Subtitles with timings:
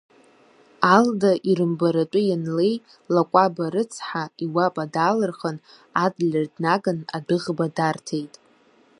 [0.95, 2.75] Алда ирымбаратәы ианлеи,
[3.13, 5.57] Лакәаба рыцҳа, иуапа даалырхын,
[6.03, 8.33] Адлер днаган адәыӷба дарҭит.